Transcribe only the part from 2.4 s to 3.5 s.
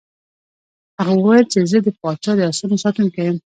آسونو ساتونکی یم.